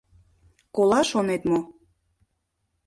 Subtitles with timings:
[0.75, 1.59] Кола, шонет мо?